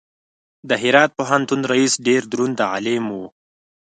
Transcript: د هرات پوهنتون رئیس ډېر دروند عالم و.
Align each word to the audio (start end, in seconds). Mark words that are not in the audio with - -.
د 0.69 0.71
هرات 0.83 1.11
پوهنتون 1.19 1.59
رئیس 1.71 1.93
ډېر 2.07 2.21
دروند 2.31 2.57
عالم 2.71 3.05
و. 3.11 3.17